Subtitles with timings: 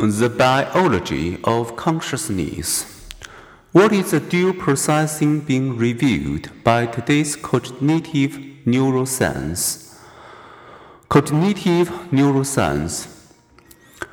[0.00, 3.04] The biology of consciousness.
[3.72, 9.98] What is the dual processing being reviewed by today's cognitive neuroscience?
[11.08, 13.08] Cognitive neuroscience.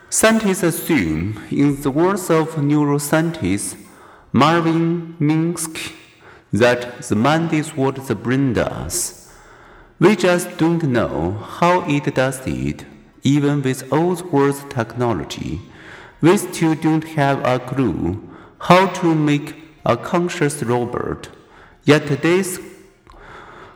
[0.10, 3.78] Scientists assume, in the words of neuroscientist
[4.32, 5.94] Marvin Minsky,
[6.52, 9.32] that the mind is what the brain does.
[10.00, 12.86] We just don't know how it does it,
[13.22, 15.62] even with all the world's technology.
[16.22, 18.22] We still don't have a clue
[18.60, 21.28] how to make a conscious robot.
[21.84, 22.58] Yet today's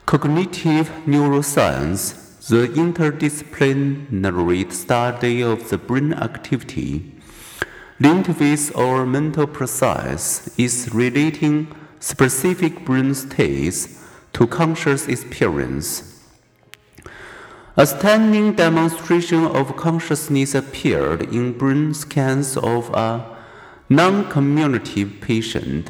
[0.06, 7.12] cognitive neuroscience, the interdisciplinary study of the brain activity,
[8.00, 11.68] linked with our mental process, is relating
[12.00, 14.02] specific brain states
[14.34, 16.19] to conscious experience.
[17.80, 23.24] A stunning demonstration of consciousness appeared in brain scans of a
[23.88, 25.90] non communicative patient,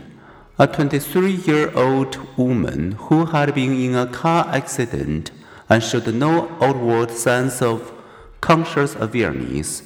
[0.60, 5.32] a 23 year old woman who had been in a car accident
[5.68, 7.92] and showed no outward signs of
[8.40, 9.82] conscious awareness.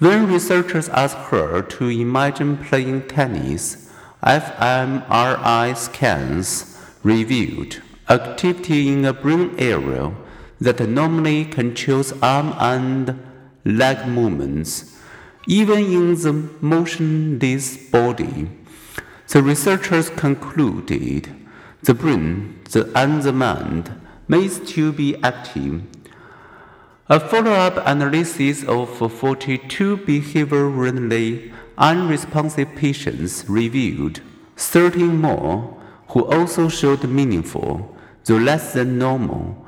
[0.00, 3.90] When researchers asked her to imagine playing tennis,
[4.22, 10.12] fMRI scans revealed activity in a brain area
[10.62, 13.18] that normally controls arm and
[13.64, 14.96] leg movements,
[15.46, 18.48] even in the motionless body.
[19.28, 21.28] The researchers concluded
[21.82, 23.92] the brain the, and the mind
[24.28, 25.82] may still be active.
[27.08, 34.20] A follow up analysis of 42 behaviorally unresponsive patients revealed
[34.56, 39.61] 13 more who also showed meaningful, though less than normal,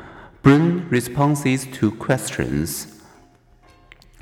[0.45, 3.01] brain responses to questions.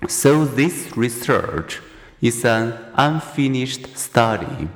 [0.06, 1.80] So, this research
[2.20, 4.68] is an unfinished study.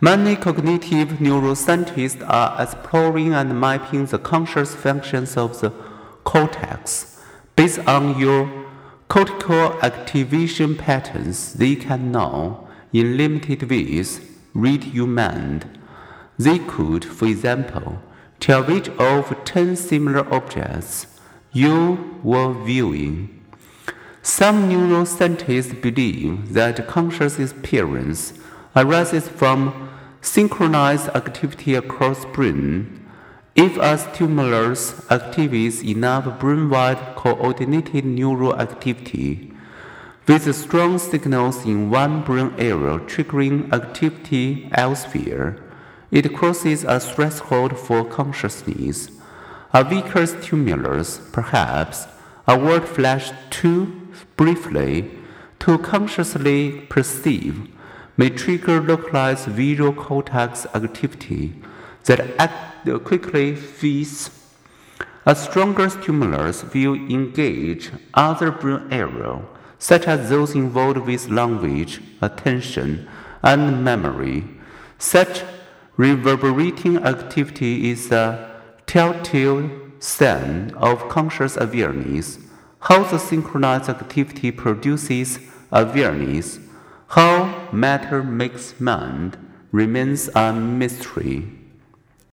[0.00, 5.70] Many cognitive neuroscientists are exploring and mapping the conscious functions of the
[6.24, 7.20] cortex.
[7.54, 8.66] Based on your
[9.06, 14.20] cortical activation patterns, they can now, in limited ways,
[14.54, 15.78] read your mind.
[16.36, 18.02] They could, for example,
[18.44, 21.06] Which of ten similar objects
[21.52, 23.40] you were viewing.
[24.20, 28.32] Some neuroscientists believe that conscious experience
[28.74, 29.88] arises from
[30.20, 33.06] synchronized activity across brain.
[33.54, 39.52] If a stimulus activates enough brain-wide coordinated neural activity,
[40.26, 45.58] with strong signals in one brain area triggering activity elsewhere,
[46.12, 49.10] it crosses a threshold for consciousness.
[49.72, 52.06] A weaker stimulus, perhaps
[52.46, 55.10] a word flashed too briefly
[55.60, 57.66] to consciously perceive,
[58.18, 61.54] may trigger localized visual cortex activity
[62.04, 64.30] that act uh, quickly feeds.
[65.24, 69.40] A stronger stimulus will engage other brain areas,
[69.78, 73.08] such as those involved with language, attention,
[73.42, 74.44] and memory.
[74.98, 75.42] Such
[75.98, 82.38] Reverberating activity is a telltale sign of conscious awareness.
[82.80, 85.38] How the synchronized activity produces
[85.70, 86.58] awareness,
[87.08, 89.36] how matter makes mind,
[89.70, 91.61] remains a mystery.